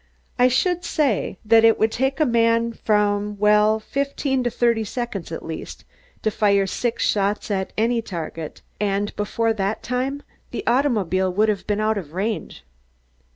[0.39, 4.83] I should say that it would take a man from well, from fifteen to thirty
[4.83, 5.85] seconds, at least,
[6.23, 11.67] to fire six shots at any target, and before that time, the automobile would have
[11.67, 12.63] been out of range."